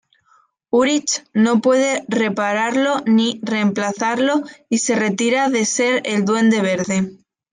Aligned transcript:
Urich 0.77 1.17
no 1.35 1.61
puede 1.61 2.03
repararlo 2.07 3.01
ni 3.05 3.39
reemplazarlo 3.43 4.41
y 4.67 4.79
se 4.79 4.95
retira 4.95 5.49
de 5.51 5.63
ser 5.63 6.01
el 6.05 6.25
Duende 6.25 6.59
Verde. 6.61 7.19